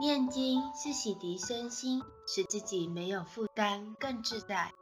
[0.00, 4.72] 念经是洗涤身心使自己没有负担更自在。